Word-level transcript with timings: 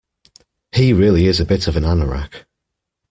He 0.71 0.93
really 0.93 1.27
is 1.27 1.39
a 1.39 1.45
bit 1.45 1.67
of 1.67 1.77
an 1.77 1.83
anorak 1.83 2.47